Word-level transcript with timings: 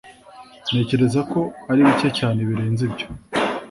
Ntekereza 0.69 1.19
ko 1.31 1.39
ari 1.71 1.81
bike 1.87 2.09
cyane 2.19 2.39
birenze 2.47 2.81
ibyo 2.87 3.07